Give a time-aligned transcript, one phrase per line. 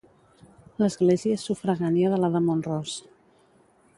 [0.83, 2.97] L'església és sufragània de la de Mont-ros.